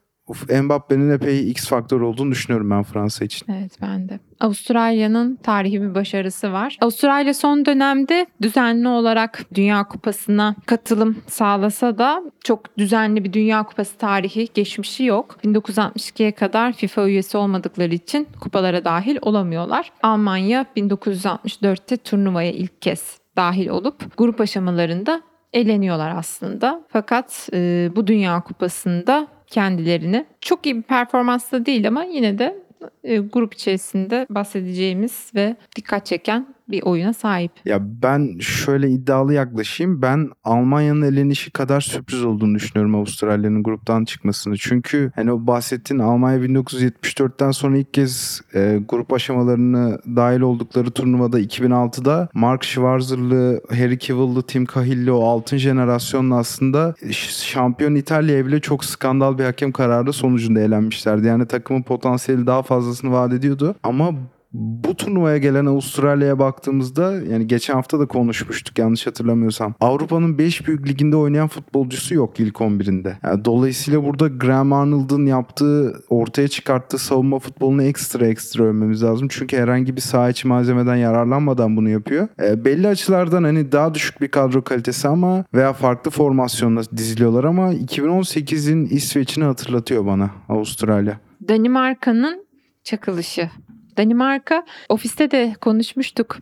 [0.64, 3.52] Mbappe'nin epey X faktör olduğunu düşünüyorum ben Fransa için.
[3.52, 4.20] Evet ben de.
[4.40, 6.78] Avustralya'nın tarihi bir başarısı var.
[6.82, 13.98] Avustralya son dönemde düzenli olarak Dünya Kupası'na katılım sağlasa da çok düzenli bir Dünya Kupası
[13.98, 15.38] tarihi geçmişi yok.
[15.44, 19.92] 1962'ye kadar FIFA üyesi olmadıkları için kupalara dahil olamıyorlar.
[20.04, 25.22] Almanya 1964'te turnuvaya ilk kez dahil olup grup aşamalarında
[25.54, 26.82] eleniyorlar aslında.
[26.90, 30.26] Fakat e, bu Dünya Kupası'nda kendilerini.
[30.42, 32.64] Çok iyi bir performansla değil ama yine de
[33.04, 37.52] e, grup içerisinde bahsedeceğimiz ve dikkat çeken bir oyuna sahip.
[37.66, 40.02] Ya ben şöyle iddialı yaklaşayım.
[40.02, 44.58] Ben Almanya'nın elenişi kadar sürpriz olduğunu düşünüyorum Avustralya'nın gruptan çıkmasını.
[44.58, 51.40] Çünkü hani o bahsettiğin Almanya 1974'ten sonra ilk kez e, grup aşamalarını dahil oldukları turnuvada
[51.40, 58.86] 2006'da Mark Schwarzer'lı, Harry Kivill'lı, Tim Cahill'li o altın jenerasyonla aslında şampiyon İtalya'ya bile çok
[58.86, 61.28] skandal bir hakem kararı sonucunda elenmişlerdi.
[61.28, 63.76] Yani takımın potansiyeli daha fazlasını vaat ediyordu.
[63.84, 64.14] Ama
[64.54, 69.74] bu turnuvaya gelen Avustralya'ya baktığımızda yani geçen hafta da konuşmuştuk yanlış hatırlamıyorsam.
[69.82, 73.14] Avrupa'nın 5 büyük liginde oynayan futbolcusu yok ilk 11'inde.
[73.24, 79.28] Yani dolayısıyla burada Graham Arnold'un yaptığı ortaya çıkarttığı savunma futbolunu ekstra ekstra övmemiz lazım.
[79.32, 82.28] Çünkü herhangi bir saha içi malzemeden yararlanmadan bunu yapıyor.
[82.42, 87.74] E, belli açılardan hani daha düşük bir kadro kalitesi ama veya farklı formasyonla diziliyorlar ama
[87.74, 91.20] 2018'in İsveç'ini hatırlatıyor bana Avustralya.
[91.48, 92.46] Danimarka'nın
[92.84, 93.50] çakılışı
[93.98, 96.38] Danimarka ofiste de konuşmuştuk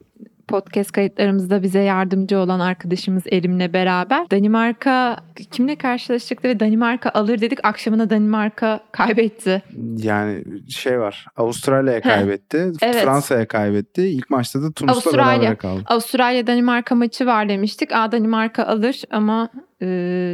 [0.52, 4.32] podcast kayıtlarımızda bize yardımcı olan arkadaşımız Erim'le beraber.
[4.32, 5.18] Danimarka
[5.52, 7.60] kimle karşılaştık ve Danimarka alır dedik.
[7.66, 9.62] Akşamına Danimarka kaybetti.
[9.98, 11.26] Yani şey var.
[11.38, 12.72] Avustralya'ya kaybetti.
[12.82, 13.04] Evet.
[13.04, 14.02] Fransa'ya kaybetti.
[14.02, 15.42] İlk maçta da Tunus'la Avustralya.
[15.42, 15.84] beraber kaldı.
[15.86, 17.92] Avustralya Danimarka maçı var demiştik.
[17.92, 19.50] Aa Danimarka alır ama
[19.82, 19.88] e,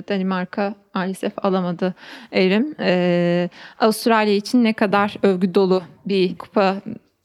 [0.10, 1.96] Danimarka maalesef alamadı
[2.32, 2.76] Erim.
[2.80, 3.50] E,
[3.80, 6.76] Avustralya için ne kadar övgü dolu bir kupa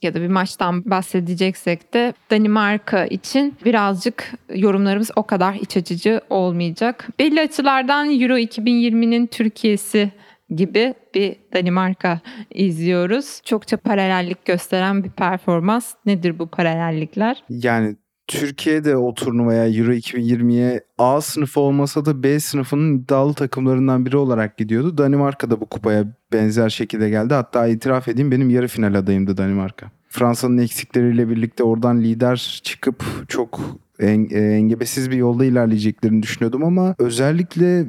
[0.04, 7.08] ya da bir maçtan bahsedeceksek de Danimarka için birazcık yorumlarımız o kadar iç açıcı olmayacak.
[7.18, 10.12] Belli açılardan Euro 2020'nin Türkiye'si
[10.50, 13.40] gibi bir Danimarka izliyoruz.
[13.44, 15.94] Çokça paralellik gösteren bir performans.
[16.06, 17.44] Nedir bu paralellikler?
[17.48, 24.16] Yani Türkiye'de o turnuvaya Euro 2020'ye A sınıfı olmasa da B sınıfının iddialı takımlarından biri
[24.16, 24.98] olarak gidiyordu.
[24.98, 27.34] Danimarka da bu kupaya benzer şekilde geldi.
[27.34, 29.90] Hatta itiraf edeyim benim yarı final adayımdı Danimarka.
[30.08, 33.60] Fransa'nın eksikleriyle birlikte oradan lider çıkıp çok
[33.98, 34.06] e,
[34.40, 37.86] engebesiz bir yolda ilerleyeceklerini düşünüyordum ama özellikle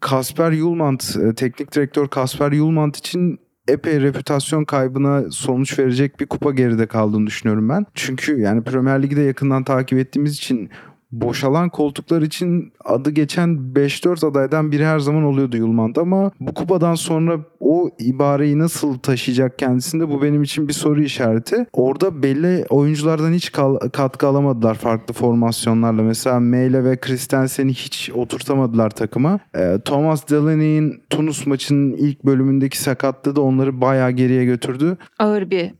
[0.00, 6.50] Kasper Yulmant, e, teknik direktör Kasper Yulmant için epey reputasyon kaybına sonuç verecek bir kupa
[6.50, 7.86] geride kaldığını düşünüyorum ben.
[7.94, 10.70] Çünkü yani Premier Lig'de yakından takip ettiğimiz için
[11.12, 16.94] boşalan koltuklar için adı geçen 5-4 adaydan biri her zaman oluyordu Yulmand ama bu kupadan
[16.94, 21.66] sonra o ibareyi nasıl taşıyacak kendisinde bu benim için bir soru işareti.
[21.72, 23.52] Orada belli oyunculardan hiç
[23.92, 26.02] katkı alamadılar farklı formasyonlarla.
[26.02, 29.38] Mesela Meyle ve Christensen'i hiç oturtamadılar takıma.
[29.54, 34.96] E, Thomas Delaney'in Tunus maçının ilk bölümündeki sakatlığı da onları bayağı geriye götürdü.
[35.18, 35.70] Ağır bir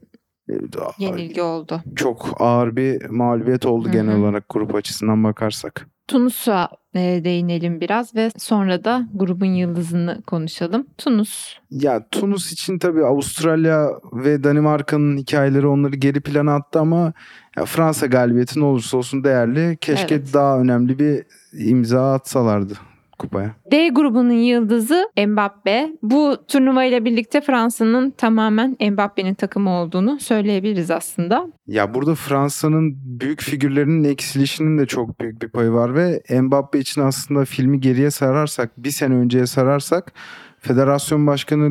[0.97, 1.81] yenilgi oldu.
[1.95, 3.93] Çok ağır bir mağlubiyet oldu Hı-hı.
[3.93, 5.87] genel olarak grup açısından bakarsak.
[6.07, 10.87] Tunus'a e, değinelim biraz ve sonra da grubun yıldızını konuşalım.
[10.97, 11.55] Tunus.
[11.71, 17.13] Ya Tunus için tabii Avustralya ve Danimarka'nın hikayeleri onları geri plana attı ama
[17.57, 19.77] ya Fransa galibiyeti ne olursa olsun değerli.
[19.81, 20.33] Keşke evet.
[20.33, 22.73] daha önemli bir imza atsalardı
[23.19, 23.55] kupaya.
[23.71, 25.89] D grubunun yıldızı Mbappe.
[26.01, 31.47] Bu turnuva ile birlikte Fransa'nın tamamen Mbappe'nin takımı olduğunu söyleyebiliriz aslında.
[31.67, 37.01] Ya burada Fransa'nın büyük figürlerinin eksilişinin de çok büyük bir payı var ve Mbappe için
[37.01, 40.13] aslında filmi geriye sararsak, bir sene önceye sararsak
[40.59, 41.69] Federasyon Başkanı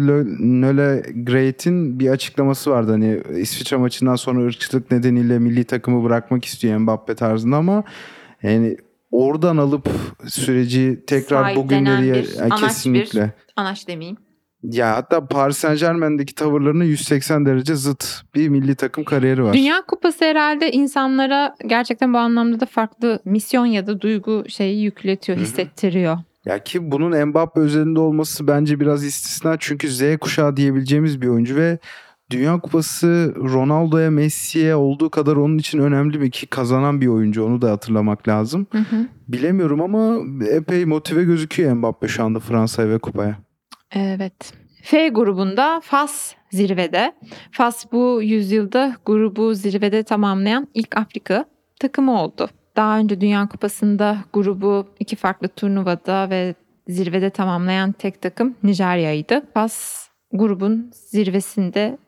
[0.62, 2.92] Nöle Great'in bir açıklaması vardı.
[2.92, 7.84] Hani İsviçre maçından sonra ırkçılık nedeniyle milli takımı bırakmak istiyor Mbappe tarzında ama
[8.42, 8.76] yani
[9.10, 9.88] oradan alıp
[10.26, 13.22] süreci tekrar bugünleri bir, yani kesinlikle.
[13.22, 14.16] Bir, anaç demeyeyim.
[14.62, 19.52] Ya hatta Paris Saint Germain'deki tavırlarına 180 derece zıt bir milli takım kariyeri var.
[19.52, 25.38] Dünya Kupası herhalde insanlara gerçekten bu anlamda da farklı misyon ya da duygu şeyi yükletiyor,
[25.38, 26.18] hissettiriyor.
[26.44, 31.56] Ya ki bunun Mbappe özelinde olması bence biraz istisna çünkü Z kuşağı diyebileceğimiz bir oyuncu
[31.56, 31.78] ve
[32.30, 37.62] Dünya Kupası Ronaldo'ya, Messi'ye olduğu kadar onun için önemli mi ki kazanan bir oyuncu onu
[37.62, 38.66] da hatırlamak lazım.
[38.72, 39.06] Hı hı.
[39.28, 40.18] Bilemiyorum ama
[40.50, 43.36] epey motive gözüküyor Mbappe şu anda Fransa'ya ve kupaya.
[43.92, 44.52] Evet.
[44.82, 47.12] F grubunda Fas zirvede.
[47.52, 51.44] Fas bu yüzyılda grubu zirvede tamamlayan ilk Afrika
[51.80, 52.48] takımı oldu.
[52.76, 56.54] Daha önce Dünya Kupası'nda grubu iki farklı turnuvada ve
[56.88, 59.42] zirvede tamamlayan tek takım Nijerya'ydı.
[59.54, 61.98] Fas grubun zirvesinde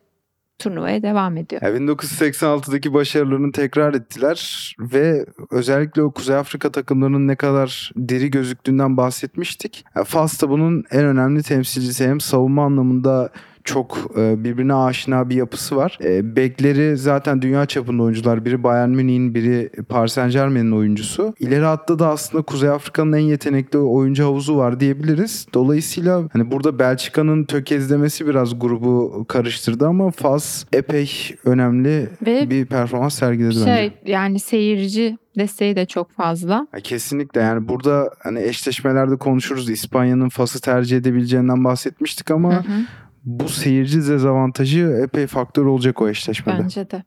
[0.60, 1.62] turnuvaya devam ediyor.
[1.62, 8.96] Yani 1986'daki başarılarını tekrar ettiler ve özellikle o Kuzey Afrika takımlarının ne kadar diri gözüktüğünden
[8.96, 9.84] bahsetmiştik.
[9.96, 13.30] Yani Fas da bunun en önemli temsilcisi hem savunma anlamında
[13.72, 15.98] çok e, birbirine aşina bir yapısı var.
[16.04, 18.44] E, bekleri zaten dünya çapında oyuncular.
[18.44, 21.34] Biri Bayern Münih'in, biri Paris Saint Germain'in oyuncusu.
[21.40, 25.46] İleri hatta da aslında Kuzey Afrika'nın en yetenekli oyuncu havuzu var diyebiliriz.
[25.54, 31.10] Dolayısıyla hani burada Belçika'nın tökezlemesi biraz grubu karıştırdı ama Fas epey
[31.44, 33.64] önemli Ve bir performans sergiledi bence.
[33.64, 36.66] Şey yani seyirci desteği de çok fazla.
[36.74, 39.70] Ya kesinlikle yani burada hani eşleşmelerde konuşuruz.
[39.70, 42.82] İspanya'nın Fas'ı tercih edebileceğinden bahsetmiştik ama Hı hı,
[43.24, 46.58] bu seyirci dezavantajı epey faktör olacak o eşleşmede.
[46.62, 47.02] bence de.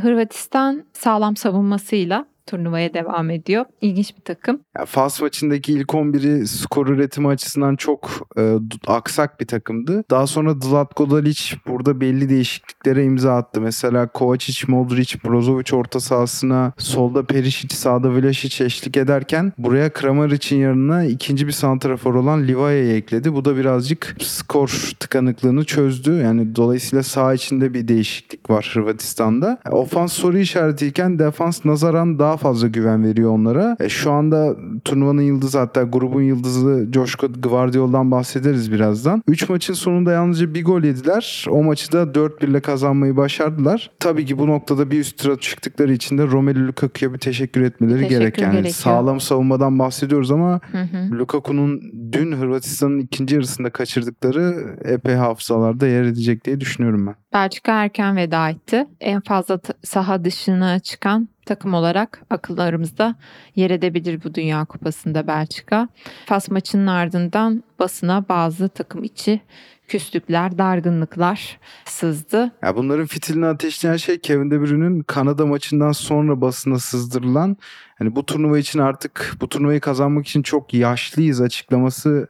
[0.00, 3.64] Hırvatistan sağlam savunmasıyla turnuvaya devam ediyor.
[3.80, 4.60] İlginç bir takım.
[4.78, 8.54] Ya Fas maçındaki ilk 11'i skor üretimi açısından çok e,
[8.86, 10.04] aksak bir takımdı.
[10.10, 13.60] Daha sonra Zlatko Dalic burada belli değişikliklere imza attı.
[13.60, 21.04] Mesela Kovacic, Modric, Brozovic orta sahasına solda Perisic, sağda Vlasic eşlik ederken buraya Kramaric'in yanına
[21.04, 23.34] ikinci bir santrafor olan Livaya'yı ekledi.
[23.34, 26.12] Bu da birazcık skor tıkanıklığını çözdü.
[26.12, 29.58] Yani dolayısıyla sağ içinde bir değişiklik var Hırvatistan'da.
[29.70, 33.76] Ofans soru işaretiyken defans nazaran daha fazla güven veriyor onlara.
[33.80, 39.22] E, şu anda turnuvanın yıldızı hatta grubun yıldızı Joshko Gvardiol'dan bahsederiz birazdan.
[39.28, 41.46] 3 maçın sonunda yalnızca bir gol yediler.
[41.50, 43.90] O maçı da 4-1 ile kazanmayı başardılar.
[44.00, 47.96] Tabii ki bu noktada bir üst tura çıktıkları için de Romelu Lukaku'ya bir teşekkür etmeleri
[47.98, 48.38] Teşekkür gerek.
[48.40, 48.74] Yani gerekiyor.
[48.74, 51.18] sağlam savunmadan bahsediyoruz ama Hı hı.
[51.18, 57.14] Lukaku'nun dün Hırvatistan'ın ikinci yarısında kaçırdıkları epey hafızalarda yer edecek diye düşünüyorum ben.
[57.32, 58.86] Belçika erken veda etti.
[59.00, 63.14] En fazla saha dışına çıkan takım olarak akıllarımızda
[63.56, 65.88] yer edebilir bu Dünya Kupası'nda Belçika.
[66.26, 69.40] Fas maçının ardından basına bazı takım içi
[69.88, 72.52] küslükler, dargınlıklar sızdı.
[72.62, 77.56] Ya bunların fitilini ateşleyen şey Kevin De Bruyne'nin Kanada maçından sonra basına sızdırılan
[77.98, 82.28] hani bu turnuva için artık bu turnuvayı kazanmak için çok yaşlıyız açıklaması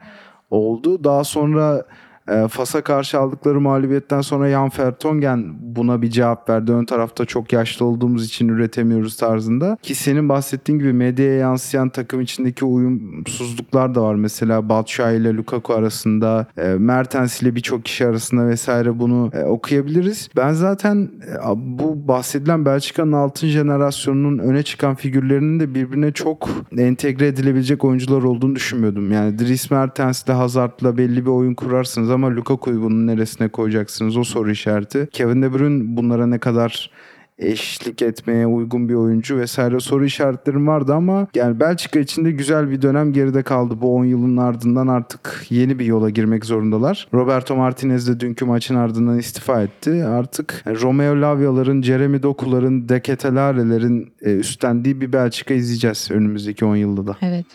[0.51, 1.05] oldu.
[1.05, 1.85] Daha sonra
[2.29, 6.73] e, Fas'a karşı aldıkları mağlubiyetten sonra Jan Vertonghen buna bir cevap verdi.
[6.73, 9.77] Ön tarafta çok yaşlı olduğumuz için üretemiyoruz tarzında.
[9.83, 14.15] Ki senin bahsettiğin gibi medyaya yansıyan takım içindeki uyumsuzluklar da var.
[14.15, 20.29] Mesela Batshuayi ile Lukaku arasında, e, Mertens ile birçok kişi arasında vesaire bunu e, okuyabiliriz.
[20.37, 27.27] Ben zaten e, bu bahsedilen Belçika'nın altın jenerasyonunun öne çıkan figürlerinin de birbirine çok entegre
[27.27, 29.12] edilebilecek oyuncular olduğunu düşünmüyordum.
[29.12, 34.51] Yani Dries Mertens'le Hazard'la belli bir oyun kurarsınız ama Lukaku'yu bunun neresine koyacaksınız o soru
[34.51, 35.09] işareti.
[35.13, 36.91] Kevin De Bruyne bunlara ne kadar
[37.38, 42.70] eşlik etmeye uygun bir oyuncu vesaire soru işaretlerim vardı ama yani Belçika için de güzel
[42.70, 43.75] bir dönem geride kaldı.
[43.81, 47.09] Bu 10 yılın ardından artık yeni bir yola girmek zorundalar.
[47.14, 50.05] Roberto Martinez de dünkü maçın ardından istifa etti.
[50.05, 57.16] Artık Romeo Lavia'ların, Jeremy Doku'ların, Deketelare'lerin e, üstlendiği bir Belçika izleyeceğiz önümüzdeki 10 yılda da.
[57.22, 57.46] Evet.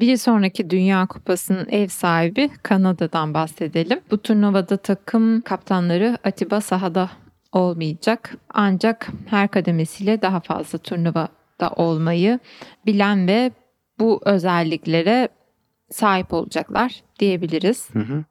[0.00, 4.00] Bir sonraki Dünya Kupası'nın ev sahibi Kanada'dan bahsedelim.
[4.10, 7.10] Bu turnuvada takım kaptanları Atiba sahada
[7.54, 8.36] olmayacak.
[8.54, 12.38] Ancak her kademesiyle daha fazla turnuvada olmayı
[12.86, 13.50] bilen ve
[13.98, 15.28] bu özelliklere
[15.90, 17.88] sahip olacaklar diyebiliriz.
[17.92, 18.24] Hı hı.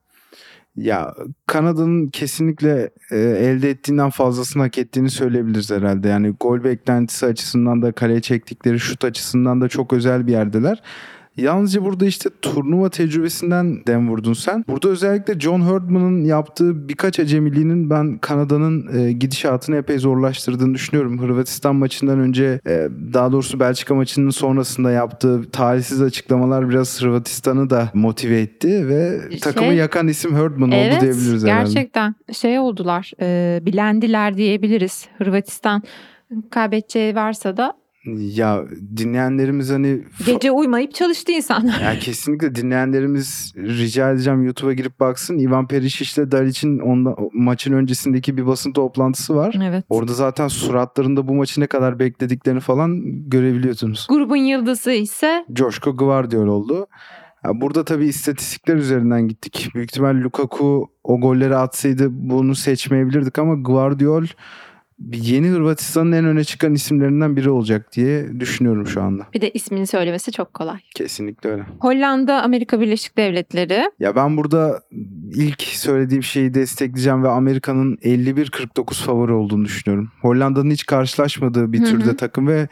[0.75, 1.13] Ya
[1.47, 6.07] Kanada'nın kesinlikle e, elde ettiğinden fazlasını hak ettiğini söyleyebiliriz herhalde.
[6.07, 10.81] Yani gol beklentisi açısından da kaleye çektikleri şut açısından da çok özel bir yerdeler.
[11.38, 14.65] Yalnızca burada işte turnuva tecrübesinden dem vurdun sen.
[14.67, 21.22] Burada özellikle John Herdman'ın yaptığı birkaç acemiliğinin ben Kanada'nın e, gidişatını epey zorlaştırdığını düşünüyorum.
[21.22, 27.89] Hırvatistan maçından önce e, daha doğrusu Belçika maçının sonrasında yaptığı talihsiz açıklamalar biraz Hırvatistan'ı da
[27.93, 31.63] motive etti ve takımı Şey- yakan isim Herdman oldu Evet diyebiliriz herhalde.
[31.74, 35.08] gerçekten şey oldular e, bilendiler diyebiliriz.
[35.17, 35.84] Hırvatistan
[36.50, 37.74] kaybedeceği varsa da
[38.05, 38.63] Ya
[38.97, 41.81] dinleyenlerimiz hani gece uymayıp çalıştı insanlar.
[41.81, 45.37] Ya kesinlikle dinleyenlerimiz rica edeceğim YouTube'a girip baksın.
[45.37, 49.55] Ivan Perisic ile Dalic'in onda, maçın öncesindeki bir basın toplantısı var.
[49.63, 49.85] Evet.
[49.89, 54.07] Orada zaten suratlarında bu maçı ne kadar beklediklerini falan görebiliyorsunuz.
[54.09, 56.87] Grubun yıldızı ise Joshko Gvardiol oldu.
[57.53, 59.69] Burada tabii istatistikler üzerinden gittik.
[59.75, 64.25] Büyük ihtimal Lukaku o golleri atsaydı bunu seçmeyebilirdik ama Gvardiol
[65.13, 69.27] yeni Hırvatistan'ın en öne çıkan isimlerinden biri olacak diye düşünüyorum şu anda.
[69.34, 70.79] bir de ismini söylemesi çok kolay.
[70.95, 71.63] Kesinlikle öyle.
[71.79, 73.84] Hollanda, Amerika Birleşik Devletleri.
[73.99, 74.82] Ya ben burada
[75.36, 80.12] ilk söylediğim şeyi destekleyeceğim ve Amerika'nın 51-49 favori olduğunu düşünüyorum.
[80.21, 81.89] Hollanda'nın hiç karşılaşmadığı bir Hı hı.
[81.89, 82.67] türde takım ve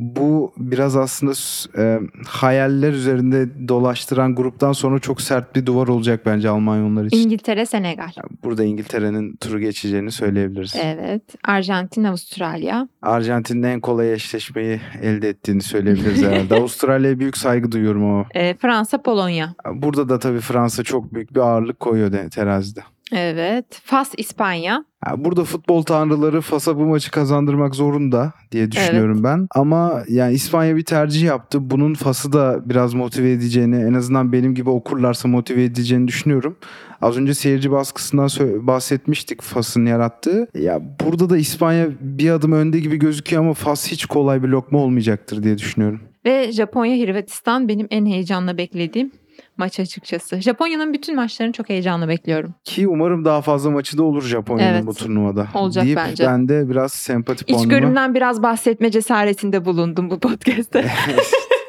[0.00, 1.32] bu biraz aslında
[1.78, 7.16] e, hayaller üzerinde dolaştıran gruptan sonra çok sert bir duvar olacak bence Almanya onlar için.
[7.16, 8.10] İngiltere, Senegal.
[8.44, 10.74] Burada İngiltere'nin turu geçeceğini söyleyebiliriz.
[10.82, 11.22] Evet.
[11.44, 12.88] Arjantin, Avustralya.
[13.02, 16.54] Arjantin'in en kolay eşleşmeyi elde ettiğini söyleyebiliriz herhalde.
[16.60, 18.26] Avustralya'ya büyük saygı duyuyorum ama.
[18.34, 19.54] e, Fransa, Polonya.
[19.74, 22.80] Burada da tabii Fransa çok büyük bir ağırlık koyuyor de, terazide.
[23.12, 23.80] Evet.
[23.84, 24.84] Fas İspanya.
[25.06, 29.48] Ya burada futbol tanrıları Fas'a bu maçı kazandırmak zorunda diye düşünüyorum ben.
[29.54, 31.70] Ama yani İspanya bir tercih yaptı.
[31.70, 36.56] Bunun Fas'ı da biraz motive edeceğini, en azından benim gibi okurlarsa motive edeceğini düşünüyorum.
[37.02, 38.28] Az önce seyirci baskısından
[38.66, 40.48] bahsetmiştik Fas'ın yarattığı.
[40.54, 44.78] Ya burada da İspanya bir adım önde gibi gözüküyor ama Fas hiç kolay bir lokma
[44.78, 46.00] olmayacaktır diye düşünüyorum.
[46.24, 49.12] Ve Japonya Hırvatistan benim en heyecanla beklediğim
[49.60, 50.40] maç açıkçası.
[50.40, 52.54] Japonya'nın bütün maçlarını çok heyecanla bekliyorum.
[52.64, 54.86] Ki umarım daha fazla maçı da olur Japonya'nın Evet.
[54.86, 55.48] bu turnuvada.
[55.54, 56.26] Olacak deyip bence.
[56.26, 57.64] ben de biraz sempati puanımı...
[57.64, 60.84] İçgörümden biraz bahsetme cesaretinde bulundum bu podcast'te.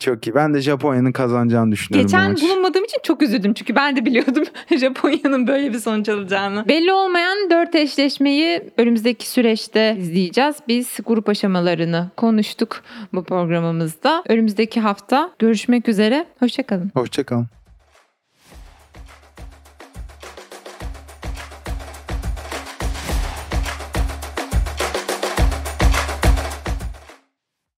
[0.00, 0.34] Çok iyi.
[0.34, 2.44] Ben de Japonya'nın kazanacağını düşünüyorum bu Geçen maçı.
[2.48, 4.44] bulunmadığım için çok üzüldüm çünkü ben de biliyordum
[4.78, 6.68] Japonya'nın böyle bir sonuç alacağını.
[6.68, 10.56] Belli olmayan dört eşleşmeyi önümüzdeki süreçte izleyeceğiz.
[10.68, 12.82] Biz grup aşamalarını konuştuk
[13.12, 14.22] bu programımızda.
[14.28, 16.26] Önümüzdeki hafta görüşmek üzere.
[16.40, 16.90] Hoşçakalın.
[16.94, 17.46] Hoşçakalın.